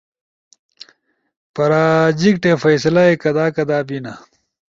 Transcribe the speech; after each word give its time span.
پراجیکٹے 1.55 2.51
فیصلہ 2.63 3.03
ئی 3.09 3.15
کدا 3.23 3.45
کدا 3.55 3.79
بینا؟ 3.87 4.13